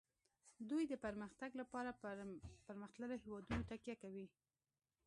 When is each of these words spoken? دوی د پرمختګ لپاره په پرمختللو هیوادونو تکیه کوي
دوی 0.69 0.83
د 0.87 0.93
پرمختګ 1.05 1.51
لپاره 1.61 1.91
په 2.01 2.07
پرمختللو 2.67 3.15
هیوادونو 3.23 3.67
تکیه 3.71 3.95
کوي 4.03 4.25